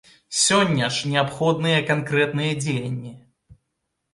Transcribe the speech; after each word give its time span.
Сёння 0.43 0.87
ж 0.95 1.11
неабходныя 1.11 1.79
канкрэтныя 1.91 2.57
дзеянні. 2.63 3.13